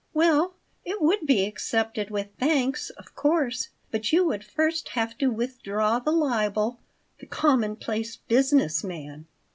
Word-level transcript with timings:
"Well, 0.15 0.55
it 0.83 0.99
would 0.99 1.27
be 1.27 1.45
accepted 1.45 2.09
with 2.09 2.29
thanks, 2.39 2.89
of 2.89 3.13
course, 3.13 3.69
but 3.91 4.11
you 4.11 4.25
would 4.25 4.43
first 4.43 4.89
have 4.97 5.15
to 5.19 5.27
withdraw 5.27 5.99
the 5.99 6.09
libel 6.09 6.79
'the 7.19 7.27
commonplace 7.27 8.15
business 8.15 8.83
man.' 8.83 9.27